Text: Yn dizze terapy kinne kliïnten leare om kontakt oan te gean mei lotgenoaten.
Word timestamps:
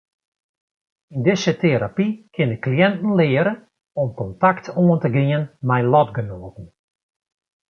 Yn 1.15 1.21
dizze 1.25 1.53
terapy 1.63 2.07
kinne 2.33 2.57
kliïnten 2.63 3.17
leare 3.19 3.53
om 4.01 4.09
kontakt 4.19 4.65
oan 4.81 4.99
te 5.03 5.09
gean 5.15 5.43
mei 5.67 5.81
lotgenoaten. 5.91 6.67